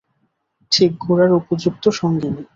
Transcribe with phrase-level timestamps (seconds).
[0.71, 2.43] ঠিক গোরার উপযুক্ত সঙ্গিনী।